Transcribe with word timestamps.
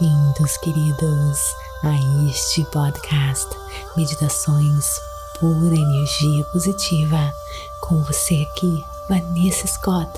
Bem-vindos, 0.00 0.56
queridos, 0.56 1.54
a 1.82 1.94
este 2.26 2.64
podcast 2.72 3.46
Meditações 3.98 4.98
Pura 5.38 5.74
Energia 5.74 6.42
Positiva. 6.54 7.30
Com 7.82 8.02
você 8.04 8.46
aqui, 8.50 8.82
Vanessa 9.10 9.66
Scott, 9.66 10.10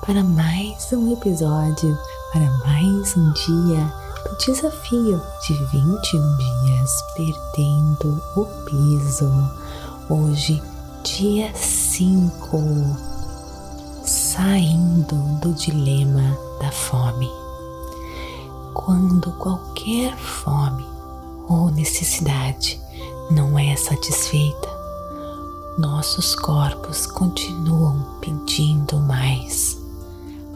para 0.00 0.24
mais 0.24 0.92
um 0.92 1.12
episódio, 1.12 1.96
para 2.32 2.50
mais 2.66 3.16
um 3.16 3.32
dia 3.32 3.94
do 4.28 4.36
desafio 4.44 5.22
de 5.46 5.54
21 5.54 6.36
dias 6.36 7.04
perdendo 7.14 8.20
o 8.34 8.44
peso. 8.64 9.30
Hoje, 10.08 10.60
dia 11.04 11.54
5, 11.54 12.58
saindo 14.04 15.14
do 15.40 15.54
dilema 15.54 16.36
da 16.60 16.72
fome 16.72 17.47
quando 18.78 19.32
qualquer 19.32 20.16
fome 20.16 20.86
ou 21.48 21.68
necessidade 21.68 22.80
não 23.28 23.58
é 23.58 23.74
satisfeita, 23.74 24.68
nossos 25.76 26.36
corpos 26.36 27.04
continuam 27.04 28.18
pedindo 28.20 29.00
mais. 29.00 29.76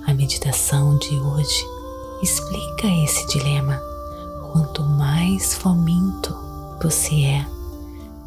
A 0.07 0.15
meditação 0.15 0.97
de 0.99 1.19
hoje 1.19 1.67
explica 2.23 2.87
esse 2.87 3.27
dilema. 3.27 3.77
Quanto 4.53 4.85
mais 4.85 5.55
faminto 5.55 6.33
você 6.81 7.25
é, 7.25 7.47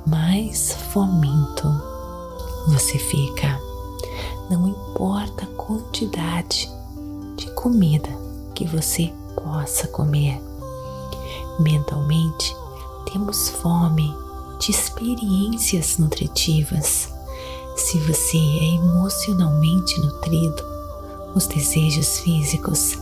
mais 0.06 0.74
faminto 0.92 1.74
você 2.68 3.00
fica. 3.00 3.60
Não 4.50 4.68
importa 4.68 5.46
a 5.46 5.56
quantidade 5.56 6.70
de 7.38 7.50
comida 7.52 8.10
que 8.54 8.66
você 8.66 9.14
possa 9.46 9.88
comer. 9.88 10.42
Mentalmente, 11.60 12.56
temos 13.12 13.50
fome 13.50 14.12
de 14.60 14.72
experiências 14.72 16.00
nutritivas. 16.00 17.14
Se 17.78 18.00
você 18.00 18.38
é 18.38 18.76
emocionalmente 18.76 20.02
nutrido, 20.02 20.64
os 21.36 21.46
desejos 21.46 22.20
físicos 22.20 22.98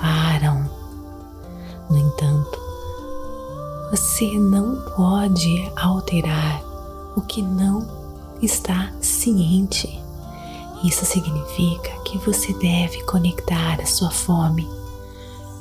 param. 0.00 0.70
No 1.90 1.98
entanto, 1.98 2.58
você 3.90 4.38
não 4.38 4.80
pode 4.96 5.70
alterar 5.76 6.62
o 7.16 7.20
que 7.20 7.42
não 7.42 7.86
está 8.40 8.92
ciente. 9.00 10.00
Isso 10.84 11.04
significa 11.04 11.90
que 12.04 12.18
você 12.18 12.52
deve 12.54 13.02
conectar 13.02 13.80
a 13.80 13.86
sua 13.86 14.10
fome 14.10 14.81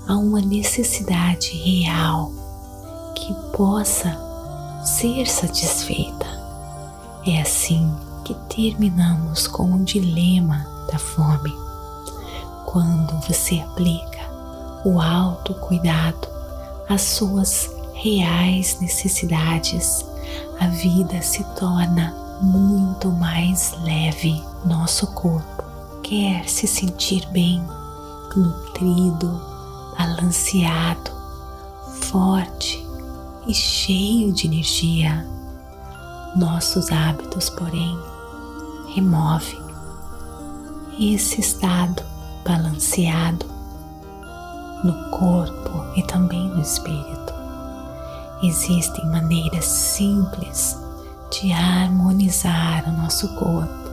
a 0.08 0.16
uma 0.16 0.42
necessidade 0.42 1.56
real 1.58 2.32
que 3.16 3.34
possa 3.56 4.18
ser 4.84 5.28
satisfeita. 5.28 6.26
É 7.26 7.42
assim 7.42 7.94
que 8.24 8.34
terminamos 8.50 9.48
com 9.48 9.74
o 9.74 9.84
dilema 9.84 10.66
da 10.92 10.98
fome. 10.98 11.54
Quando 12.66 13.20
você 13.28 13.60
aplica 13.60 14.22
o 14.86 15.00
autocuidado 15.00 16.28
às 16.90 17.02
suas 17.02 17.70
reais 17.94 18.80
necessidades, 18.80 20.06
a 20.60 20.68
vida 20.68 21.22
se 21.22 21.44
torna 21.56 22.16
muito 22.42 23.10
mais 23.12 23.76
leve. 23.84 24.42
Nosso 24.66 25.08
corpo 25.08 25.64
quer 26.02 26.48
se 26.48 26.68
sentir 26.68 27.28
bem, 27.32 27.64
nutrido, 28.36 29.51
balanceado, 30.02 31.12
forte 32.02 32.84
e 33.46 33.54
cheio 33.54 34.34
de 34.34 34.48
energia. 34.48 35.28
Nossos 36.36 36.92
hábitos, 36.92 37.52
porém, 37.52 37.96
removem 38.96 39.62
esse 41.00 41.40
estado 41.40 42.04
balanceado 42.44 43.46
no 44.84 45.10
corpo 45.12 45.86
e 45.96 46.02
também 46.04 46.48
no 46.50 46.62
espírito. 46.62 47.34
Existem 48.42 49.06
maneiras 49.06 49.66
simples 49.66 50.76
de 51.30 51.54
harmonizar 51.54 52.90
o 52.90 52.92
nosso 52.94 53.28
corpo 53.36 53.92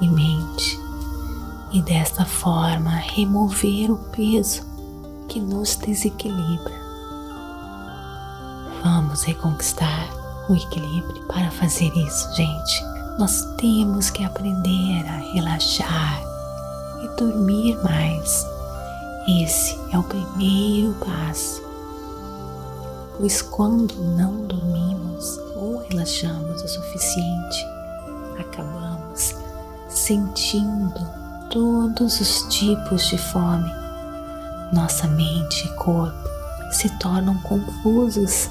e 0.00 0.08
mente 0.08 0.80
e 1.72 1.82
desta 1.82 2.24
forma 2.24 2.90
remover 2.90 3.90
o 3.90 3.96
peso 3.96 4.71
que 5.32 5.40
nos 5.40 5.76
desequilibra. 5.76 6.74
Vamos 8.82 9.22
reconquistar 9.22 10.10
o 10.50 10.54
equilíbrio. 10.54 11.24
Para 11.26 11.50
fazer 11.50 11.90
isso, 11.96 12.30
gente, 12.34 12.84
nós 13.18 13.42
temos 13.56 14.10
que 14.10 14.22
aprender 14.22 15.06
a 15.08 15.32
relaxar 15.32 16.22
e 17.02 17.16
dormir 17.16 17.82
mais. 17.82 18.46
Esse 19.26 19.78
é 19.90 19.98
o 19.98 20.02
primeiro 20.02 20.94
passo. 20.96 21.62
Pois 23.16 23.40
quando 23.40 23.94
não 23.94 24.46
dormimos 24.46 25.38
ou 25.56 25.78
relaxamos 25.88 26.62
o 26.62 26.68
suficiente, 26.68 27.66
acabamos 28.38 29.34
sentindo 29.88 31.08
todos 31.48 32.20
os 32.20 32.42
tipos 32.54 33.06
de 33.06 33.16
fome 33.16 33.81
nossa 34.72 35.06
mente 35.06 35.66
e 35.66 35.76
corpo 35.76 36.32
se 36.72 36.88
tornam 36.98 37.36
confusos. 37.42 38.48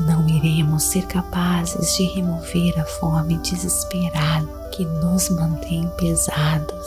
Não 0.00 0.28
iremos 0.28 0.82
ser 0.82 1.06
capazes 1.06 1.96
de 1.96 2.04
remover 2.04 2.78
a 2.78 2.84
fome 2.84 3.38
desesperada 3.38 4.46
que 4.72 4.84
nos 4.84 5.30
mantém 5.30 5.90
pesados 5.96 6.86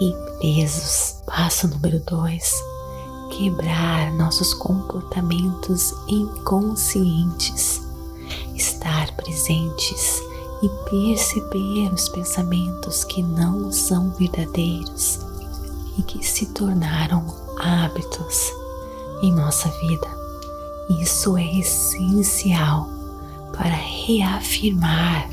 e 0.00 0.12
presos. 0.38 1.16
Passo 1.24 1.68
número 1.68 2.00
2: 2.00 2.54
quebrar 3.38 4.12
nossos 4.14 4.52
comportamentos 4.52 5.94
inconscientes, 6.08 7.80
estar 8.56 9.12
presentes 9.12 10.20
e 10.60 10.68
perceber 10.90 11.92
os 11.92 12.08
pensamentos 12.08 13.04
que 13.04 13.22
não 13.22 13.70
são 13.70 14.10
verdadeiros 14.10 15.20
e 15.96 16.02
que 16.02 16.24
se 16.26 16.46
tornaram 16.46 17.43
hábitos 17.58 18.52
em 19.22 19.32
nossa 19.32 19.68
vida. 19.68 20.08
Isso 21.00 21.36
é 21.36 21.58
essencial 21.58 22.88
para 23.56 23.74
reafirmar 23.74 25.28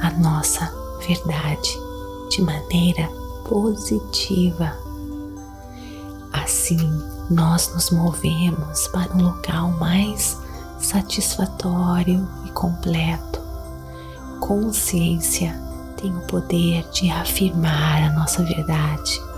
a 0.00 0.10
nossa 0.12 0.72
verdade 1.06 1.78
de 2.30 2.42
maneira 2.42 3.08
positiva. 3.48 4.72
Assim, 6.32 6.78
nós 7.28 7.72
nos 7.74 7.90
movemos 7.90 8.88
para 8.88 9.12
um 9.14 9.22
local 9.22 9.70
mais 9.72 10.40
satisfatório 10.78 12.26
e 12.46 12.50
completo. 12.50 13.40
Consciência 14.40 15.60
tem 16.00 16.16
o 16.16 16.20
poder 16.22 16.88
de 16.90 17.10
afirmar 17.10 18.02
a 18.02 18.12
nossa 18.12 18.42
verdade 18.42 19.31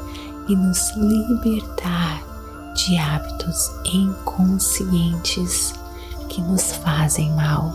e 0.48 0.56
nos 0.56 0.90
libertar 0.96 2.34
de 2.74 2.98
hábitos 2.98 3.70
inconscientes 3.84 5.72
que 6.28 6.42
nos 6.42 6.72
fazem 6.72 7.30
mal. 7.32 7.72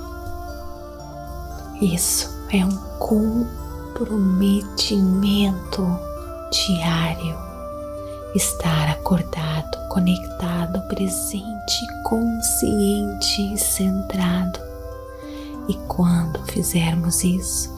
Isso 1.82 2.30
é 2.52 2.66
um 2.66 2.78
comprometimento 3.00 5.88
diário. 6.52 7.38
Estar 8.36 8.90
acordado, 8.90 9.88
conectado, 9.90 10.82
presente, 10.88 11.88
consciente 12.04 13.54
e 13.54 13.58
centrado. 13.58 14.60
E 15.68 15.74
quando 15.88 16.46
fizermos 16.46 17.24
isso, 17.24 17.74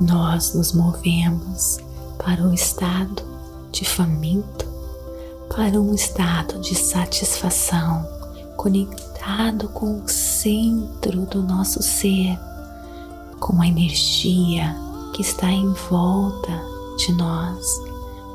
nós 0.00 0.54
nos 0.54 0.72
movemos 0.72 1.78
para 2.18 2.42
o 2.42 2.52
estado 2.54 3.31
de 3.72 3.84
faminto 3.84 4.70
para 5.48 5.80
um 5.80 5.94
estado 5.94 6.60
de 6.60 6.74
satisfação 6.74 8.06
conectado 8.56 9.68
com 9.70 10.00
o 10.00 10.08
centro 10.08 11.26
do 11.26 11.42
nosso 11.42 11.82
ser, 11.82 12.38
com 13.40 13.60
a 13.60 13.66
energia 13.66 14.76
que 15.14 15.22
está 15.22 15.50
em 15.50 15.72
volta 15.72 16.52
de 16.96 17.12
nós, 17.12 17.66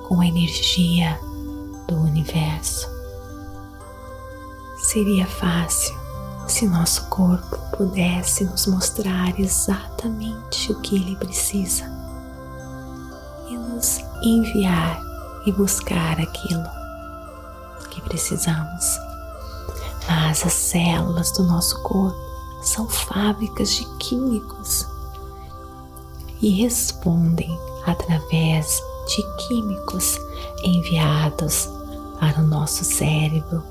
com 0.08 0.20
a 0.20 0.28
energia 0.28 1.20
do 1.88 1.96
universo. 1.96 2.90
Seria 4.80 5.26
fácil 5.26 5.96
se 6.48 6.68
nosso 6.68 7.08
corpo 7.10 7.58
pudesse 7.76 8.44
nos 8.46 8.68
mostrar 8.68 9.40
exatamente 9.40 10.72
o 10.72 10.80
que 10.82 10.96
ele 10.96 11.16
precisa 11.16 11.86
e 13.50 13.58
nos 13.58 14.00
enviar 14.24 15.07
e 15.48 15.52
buscar 15.54 16.20
aquilo 16.20 16.64
que 17.90 18.02
precisamos. 18.02 19.00
Mas 20.06 20.46
as 20.46 20.54
células 20.54 21.32
do 21.32 21.44
nosso 21.44 21.82
corpo 21.84 22.18
são 22.62 22.88
fábricas 22.90 23.74
de 23.74 23.86
químicos 23.98 24.86
e 26.42 26.50
respondem 26.62 27.58
através 27.86 28.82
de 29.08 29.48
químicos 29.48 30.20
enviados 30.64 31.70
para 32.20 32.42
o 32.42 32.48
nosso 32.48 32.84
cérebro 32.84 33.64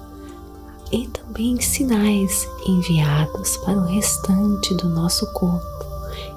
e 0.91 1.07
também 1.09 1.61
sinais 1.61 2.49
enviados 2.67 3.59
para 3.59 3.77
o 3.77 3.85
restante 3.85 4.75
do 4.77 4.89
nosso 4.89 5.27
corpo 5.33 5.85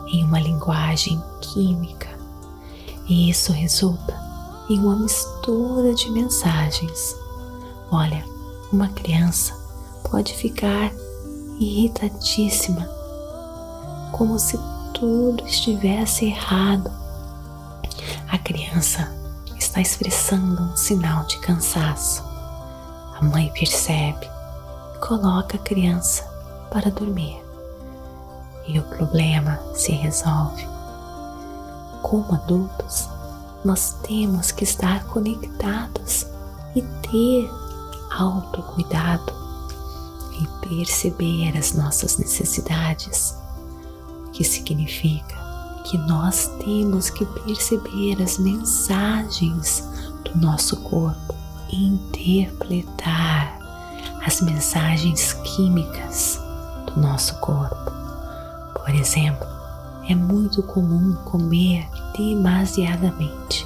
em 0.08 0.26
uma 0.26 0.40
linguagem 0.40 1.24
química. 1.40 2.10
E 3.08 3.30
isso 3.30 3.54
resulta 3.54 4.29
em 4.70 4.80
uma 4.80 4.96
mistura 4.96 5.94
de 5.94 6.12
mensagens. 6.12 7.16
Olha, 7.92 8.24
uma 8.72 8.88
criança 8.90 9.58
pode 10.10 10.34
ficar 10.36 10.92
irritadíssima, 11.60 12.88
como 14.12 14.38
se 14.38 14.60
tudo 14.94 15.44
estivesse 15.46 16.26
errado. 16.26 16.92
A 18.30 18.38
criança 18.38 19.12
está 19.58 19.82
expressando 19.82 20.62
um 20.62 20.76
sinal 20.76 21.26
de 21.26 21.40
cansaço. 21.40 22.24
A 23.20 23.24
mãe 23.24 23.52
percebe 23.54 24.30
e 24.96 25.00
coloca 25.00 25.58
a 25.58 25.62
criança 25.62 26.24
para 26.72 26.92
dormir. 26.92 27.42
E 28.68 28.78
o 28.78 28.84
problema 28.84 29.60
se 29.74 29.92
resolve. 29.92 30.68
Como 32.04 32.34
adultos, 32.34 33.10
nós 33.64 33.96
temos 34.04 34.52
que 34.52 34.64
estar 34.64 35.06
conectados 35.06 36.26
e 36.76 36.82
ter 36.82 37.50
autocuidado 38.12 39.34
e 40.40 40.68
perceber 40.68 41.58
as 41.58 41.74
nossas 41.74 42.18
necessidades, 42.18 43.36
o 44.28 44.32
que 44.32 44.44
significa 44.44 45.38
que 45.86 45.98
nós 45.98 46.48
temos 46.64 47.10
que 47.10 47.26
perceber 47.26 48.22
as 48.22 48.38
mensagens 48.38 49.84
do 50.24 50.38
nosso 50.40 50.78
corpo 50.82 51.40
interpretar 51.72 53.58
as 54.26 54.42
mensagens 54.42 55.34
químicas 55.34 56.40
do 56.88 57.02
nosso 57.02 57.36
corpo. 57.40 57.92
Por 58.76 58.94
exemplo, 58.94 59.48
é 60.10 60.16
muito 60.16 60.64
comum 60.64 61.14
comer 61.26 61.88
demasiadamente 62.18 63.66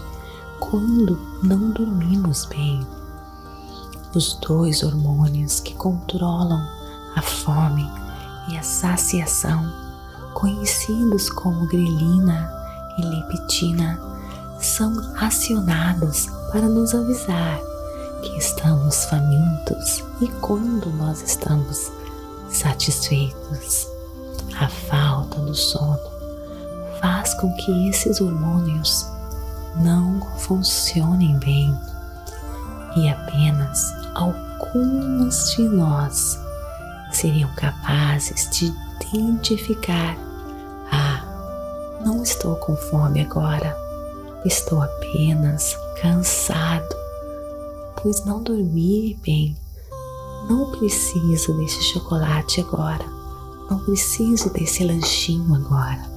quando 0.60 1.18
não 1.42 1.72
dormimos 1.72 2.46
bem. 2.46 2.86
Os 4.14 4.34
dois 4.36 4.84
hormônios 4.84 5.62
que 5.62 5.74
controlam 5.74 6.62
a 7.16 7.22
fome 7.22 7.90
e 8.50 8.58
a 8.58 8.62
saciação, 8.62 9.64
conhecidos 10.34 11.30
como 11.30 11.66
grelina 11.66 12.52
e 12.98 13.02
leptina, 13.06 13.98
são 14.60 14.94
acionados 15.18 16.28
para 16.52 16.68
nos 16.68 16.94
avisar 16.94 17.58
que 18.22 18.38
estamos 18.38 19.06
famintos 19.06 20.04
e 20.20 20.28
quando 20.42 20.90
nós 20.98 21.22
estamos 21.22 21.90
satisfeitos. 22.50 23.88
A 24.60 24.68
falta 24.68 25.40
do 25.40 25.56
sono 25.56 26.13
faz 27.04 27.34
com 27.34 27.52
que 27.52 27.90
esses 27.90 28.22
hormônios 28.22 29.06
não 29.76 30.22
funcionem 30.38 31.38
bem 31.38 31.78
e 32.96 33.10
apenas 33.10 33.94
alguns 34.16 35.54
de 35.54 35.68
nós 35.68 36.40
seriam 37.12 37.50
capazes 37.56 38.50
de 38.52 38.74
identificar: 39.14 40.18
ah, 40.90 42.00
não 42.06 42.24
estou 42.24 42.56
com 42.56 42.74
fome 42.74 43.20
agora, 43.20 43.76
estou 44.46 44.82
apenas 44.82 45.78
cansado, 46.02 46.96
pois 48.02 48.24
não 48.24 48.42
dormi 48.42 49.20
bem. 49.22 49.58
Não 50.50 50.72
preciso 50.72 51.54
desse 51.58 51.82
chocolate 51.84 52.62
agora, 52.62 53.06
não 53.70 53.80
preciso 53.80 54.50
desse 54.52 54.86
lanchinho 54.86 55.54
agora. 55.56 56.13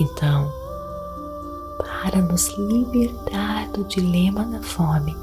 Então, 0.00 0.52
para 1.78 2.22
nos 2.22 2.48
libertar 2.56 3.68
do 3.68 3.84
dilema 3.84 4.44
da 4.44 4.62
fome, 4.62 5.16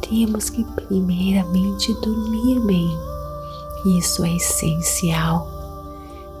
temos 0.00 0.50
que 0.50 0.64
primeiramente 0.64 1.92
dormir 1.94 2.60
bem. 2.60 2.98
Isso 3.98 4.24
é 4.24 4.34
essencial. 4.34 5.50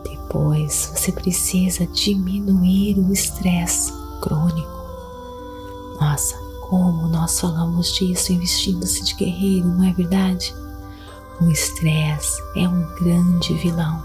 Depois, 0.04 0.92
você 0.94 1.12
precisa 1.12 1.86
diminuir 1.86 2.98
o 2.98 3.12
estresse 3.12 3.92
crônico. 4.20 4.76
Nossa, 6.00 6.36
como 6.68 7.08
nós 7.08 7.40
falamos 7.40 7.92
disso 7.94 8.32
investindo-se 8.32 9.04
de 9.04 9.14
guerreiro, 9.14 9.68
não 9.68 9.84
é 9.84 9.92
verdade? 9.92 10.54
O 11.40 11.50
estresse 11.50 12.42
é 12.56 12.68
um 12.68 12.86
grande 12.94 13.54
vilão, 13.54 14.02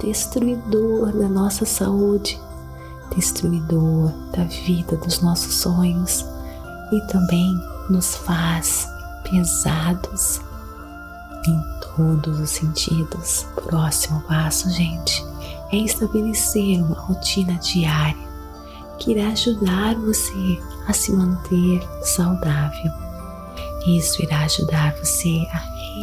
destruidor 0.00 1.12
da 1.12 1.28
nossa 1.28 1.64
saúde, 1.64 2.38
destruidor 3.14 4.12
da 4.32 4.44
vida 4.44 4.96
dos 4.96 5.20
nossos 5.20 5.54
sonhos 5.54 6.24
e 6.92 7.00
também 7.08 7.54
nos 7.88 8.16
faz 8.16 8.88
pesados 9.22 10.40
em 11.46 11.62
todos 11.96 12.40
os 12.40 12.50
sentidos. 12.50 13.46
Próximo 13.64 14.20
passo, 14.22 14.70
gente, 14.70 15.24
é 15.72 15.76
estabelecer 15.76 16.82
uma 16.82 16.98
rotina 16.98 17.54
diária 17.54 18.28
que 18.98 19.12
irá 19.12 19.28
ajudar 19.28 19.94
você 19.94 20.58
a 20.86 20.92
se 20.92 21.12
manter 21.12 21.80
saudável. 22.02 22.92
Isso 23.86 24.22
irá 24.22 24.40
ajudar 24.40 24.94
você 24.96 25.46
a 25.52 25.58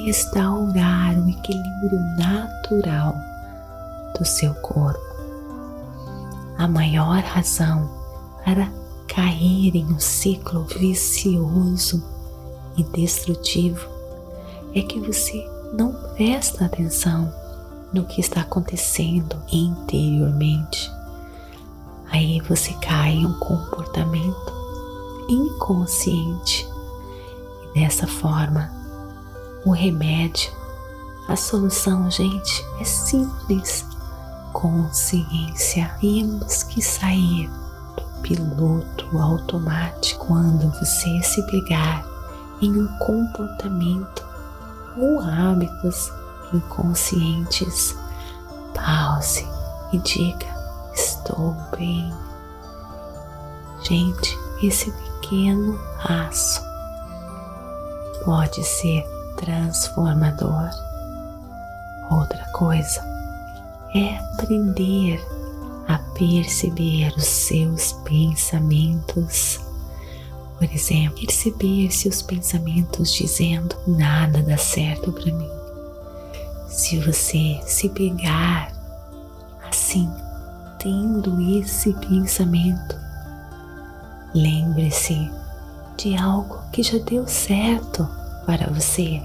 restaurar 0.06 1.18
o 1.18 1.30
equilíbrio 1.30 2.00
natural 2.18 3.16
do 4.18 4.26
seu 4.26 4.54
corpo. 4.56 5.05
A 6.66 6.68
maior 6.68 7.20
razão 7.20 7.88
para 8.44 8.74
cair 9.08 9.76
em 9.76 9.86
um 9.86 10.00
ciclo 10.00 10.64
vicioso 10.64 12.04
e 12.76 12.84
destrutivo 12.86 13.88
é 14.74 14.82
que 14.82 15.00
você 15.00 15.48
não 15.78 15.94
presta 16.16 16.66
atenção 16.66 17.32
no 17.94 18.04
que 18.06 18.20
está 18.20 18.42
acontecendo 18.42 19.40
interiormente. 19.52 20.92
Aí 22.10 22.42
você 22.42 22.74
cai 22.82 23.12
em 23.12 23.28
um 23.28 23.38
comportamento 23.38 24.52
inconsciente 25.30 26.68
e 27.76 27.80
dessa 27.80 28.08
forma 28.08 28.72
o 29.64 29.70
remédio, 29.70 30.52
a 31.28 31.36
solução, 31.36 32.10
gente, 32.10 32.66
é 32.80 32.84
simples. 32.84 33.86
Consciência, 34.56 35.94
temos 36.00 36.64
que 36.64 36.82
sair 36.82 37.52
piloto 38.22 39.20
automático 39.20 40.28
quando 40.28 40.72
você 40.80 41.22
se 41.22 41.46
pegar 41.48 42.06
em 42.62 42.72
um 42.72 42.88
comportamento 43.00 44.26
ou 44.98 45.20
hábitos 45.20 46.10
inconscientes. 46.54 47.98
Pause 48.74 49.46
e 49.92 50.00
diga: 50.00 50.48
Estou 50.94 51.54
bem. 51.78 52.14
Gente, 53.84 54.38
esse 54.64 54.90
pequeno 54.90 55.78
passo 56.02 56.64
pode 58.24 58.64
ser 58.64 59.06
transformador. 59.36 60.70
Outra 62.10 62.46
coisa 62.54 63.15
é 63.96 64.18
aprender 64.34 65.26
a 65.88 65.98
perceber 65.98 67.14
os 67.16 67.24
seus 67.24 67.94
pensamentos. 68.04 69.62
Por 70.58 70.70
exemplo, 70.70 71.26
perceber 71.26 71.90
seus 71.92 72.22
pensamentos 72.22 73.14
dizendo 73.14 73.76
nada 73.88 74.42
dá 74.44 74.58
certo 74.58 75.14
para 75.14 75.32
mim. 75.32 75.50
Se 76.68 77.00
você 77.00 77.60
se 77.66 77.88
pegar 77.90 78.74
assim, 79.70 80.10
tendo 80.78 81.40
esse 81.60 81.94
pensamento, 81.94 82.96
lembre-se 84.34 85.32
de 85.98 86.18
algo 86.18 86.60
que 86.74 86.84
já 86.84 86.98
deu 86.98 87.26
certo 87.28 88.06
para 88.46 88.70
você 88.70 89.22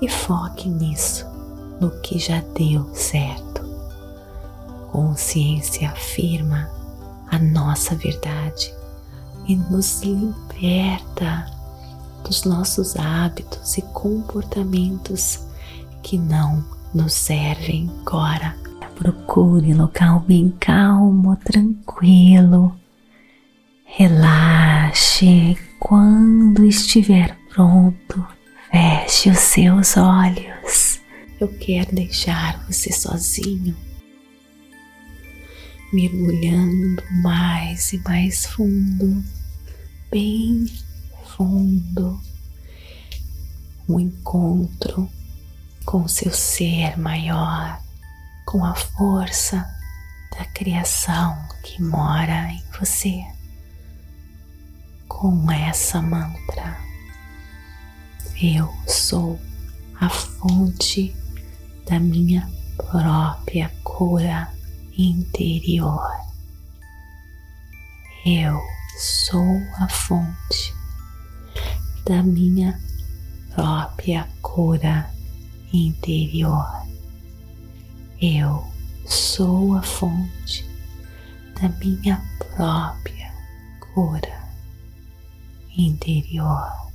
e 0.00 0.08
foque 0.08 0.70
nisso, 0.70 1.26
no 1.78 1.90
que 2.00 2.18
já 2.18 2.42
deu 2.54 2.88
certo 2.94 3.59
consciência 4.90 5.90
afirma 5.90 6.70
a 7.30 7.38
nossa 7.38 7.94
verdade 7.94 8.74
e 9.46 9.56
nos 9.56 10.02
liberta 10.02 11.46
dos 12.24 12.44
nossos 12.44 12.96
hábitos 12.96 13.78
e 13.78 13.82
comportamentos 13.82 15.46
que 16.02 16.18
não 16.18 16.64
nos 16.94 17.12
servem 17.12 17.90
agora. 18.00 18.56
Procure 18.96 19.72
local 19.72 20.20
bem 20.20 20.54
calmo, 20.60 21.36
tranquilo. 21.36 22.74
Relaxe. 23.84 25.56
Quando 25.78 26.64
estiver 26.66 27.36
pronto, 27.48 28.26
feche 28.70 29.30
os 29.30 29.38
seus 29.38 29.96
olhos. 29.96 31.00
Eu 31.40 31.48
quero 31.48 31.94
deixar 31.94 32.62
você 32.66 32.92
sozinho, 32.92 33.74
mergulhando 35.92 37.02
mais 37.22 37.92
e 37.92 37.98
mais 37.98 38.46
fundo, 38.46 39.24
bem 40.10 40.66
fundo. 41.24 42.20
Um 43.88 43.98
encontro 43.98 45.10
com 45.84 46.06
seu 46.06 46.30
ser 46.32 46.96
maior, 46.96 47.80
com 48.46 48.64
a 48.64 48.74
força 48.74 49.66
da 50.38 50.44
criação 50.44 51.36
que 51.64 51.82
mora 51.82 52.52
em 52.52 52.62
você. 52.78 53.24
Com 55.08 55.50
essa 55.50 56.00
mantra, 56.00 56.78
eu 58.40 58.72
sou 58.86 59.40
a 60.00 60.08
fonte 60.08 61.14
da 61.88 61.98
minha 61.98 62.48
própria 62.76 63.70
cura 63.82 64.59
interior. 64.96 66.08
Eu 68.24 68.60
sou 68.98 69.60
a 69.78 69.88
fonte 69.88 70.74
da 72.06 72.22
minha 72.22 72.78
própria 73.54 74.28
cura 74.42 75.10
interior. 75.72 76.66
Eu 78.20 78.64
sou 79.06 79.74
a 79.76 79.82
fonte 79.82 80.68
da 81.60 81.68
minha 81.68 82.22
própria 82.54 83.32
cura 83.94 84.50
interior. 85.76 86.89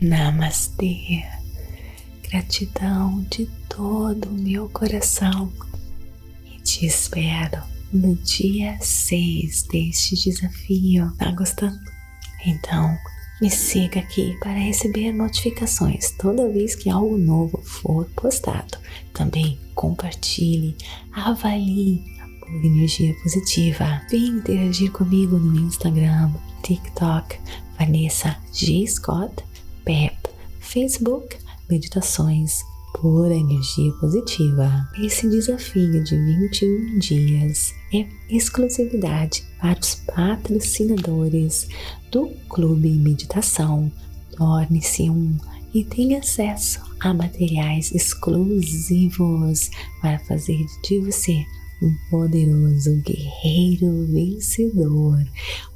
Namastê. 0.00 1.24
Gratidão 2.30 3.20
de 3.28 3.46
todo 3.68 4.28
o 4.28 4.32
meu 4.32 4.68
coração 4.68 5.52
e 6.46 6.60
te 6.60 6.86
espero 6.86 7.60
no 7.92 8.14
dia 8.14 8.78
6 8.80 9.62
deste 9.64 10.14
desafio. 10.14 11.12
Tá 11.18 11.32
gostando? 11.32 11.80
Então, 12.46 12.96
me 13.40 13.50
siga 13.50 13.98
aqui 13.98 14.38
para 14.38 14.52
receber 14.52 15.10
notificações 15.12 16.12
toda 16.12 16.48
vez 16.48 16.76
que 16.76 16.88
algo 16.88 17.18
novo 17.18 17.60
for 17.64 18.04
postado. 18.14 18.78
Também 19.12 19.58
compartilhe, 19.74 20.76
avalie 21.12 22.04
pura 22.40 22.66
energia 22.66 23.12
positiva. 23.20 24.00
Vem 24.08 24.28
interagir 24.28 24.92
comigo 24.92 25.36
no 25.38 25.58
Instagram, 25.58 26.30
TikTok, 26.62 27.36
Vanessa 27.76 28.36
G. 28.52 28.86
Scott 28.86 29.47
PEP, 29.88 30.14
Facebook, 30.60 31.38
Meditações 31.66 32.62
Pura 32.92 33.34
Energia 33.34 33.90
Positiva. 33.92 34.86
Esse 35.02 35.26
desafio 35.30 36.04
de 36.04 36.14
21 36.14 36.98
dias 36.98 37.72
é 37.94 38.06
exclusividade 38.28 39.42
para 39.58 39.80
os 39.80 39.94
patrocinadores 39.94 41.68
do 42.12 42.28
Clube 42.50 42.90
Meditação. 42.90 43.90
Torne-se 44.36 45.08
um 45.08 45.38
e 45.72 45.82
tem 45.84 46.16
acesso 46.16 46.82
a 47.00 47.14
materiais 47.14 47.90
exclusivos 47.90 49.70
para 50.02 50.18
fazer 50.18 50.66
de 50.84 50.98
você 50.98 51.46
um 51.80 51.94
poderoso 52.10 52.94
guerreiro 52.96 54.06
vencedor. 54.12 55.24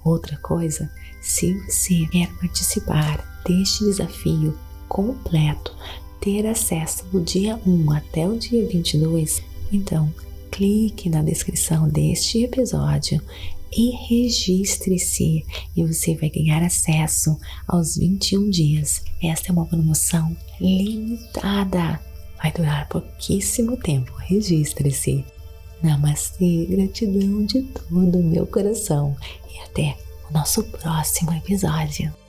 Outra 0.04 0.36
coisa, 0.36 0.92
se 1.22 1.54
você 1.60 2.06
quer 2.08 2.30
participar 2.34 3.31
deste 3.46 3.84
desafio 3.84 4.56
completo, 4.88 5.74
ter 6.20 6.46
acesso 6.46 7.04
do 7.06 7.20
dia 7.20 7.58
1 7.66 7.92
até 7.92 8.28
o 8.28 8.38
dia 8.38 8.66
22, 8.66 9.42
então 9.72 10.12
clique 10.50 11.08
na 11.08 11.22
descrição 11.22 11.88
deste 11.88 12.44
episódio 12.44 13.20
e 13.74 13.90
registre-se 14.06 15.44
e 15.74 15.84
você 15.84 16.14
vai 16.14 16.28
ganhar 16.28 16.62
acesso 16.62 17.38
aos 17.66 17.96
21 17.96 18.50
dias. 18.50 19.02
Esta 19.22 19.48
é 19.48 19.52
uma 19.52 19.66
promoção 19.66 20.36
limitada. 20.60 21.98
Vai 22.36 22.52
durar 22.52 22.88
pouquíssimo 22.88 23.76
tempo. 23.76 24.12
Registre-se. 24.18 25.24
Namastê, 25.82 26.66
gratidão 26.66 27.44
de 27.44 27.62
todo 27.62 28.18
o 28.18 28.22
meu 28.22 28.46
coração 28.46 29.16
e 29.52 29.58
até 29.62 29.96
o 30.28 30.32
nosso 30.32 30.62
próximo 30.64 31.32
episódio. 31.32 32.21